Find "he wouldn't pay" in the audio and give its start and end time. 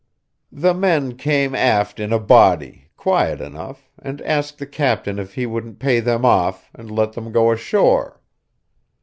5.35-5.99